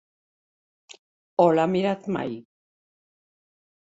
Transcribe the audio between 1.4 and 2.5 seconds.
O l’ha mirat mai?